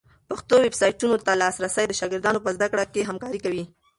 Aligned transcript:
پښتو 0.29 0.55
ویبسایټونو 0.65 1.17
ته 1.25 1.31
لاسرسی 1.41 1.83
د 1.87 1.93
شاګردانو 1.99 2.43
په 2.45 2.49
زده 2.55 2.67
کړه 2.71 2.83
کي 2.93 3.01
همکاری 3.09 3.39
کوي. 3.45 3.63